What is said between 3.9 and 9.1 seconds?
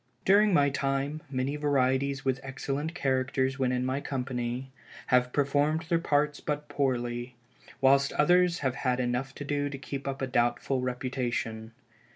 company, have performed their parts but poorly, whilst others have had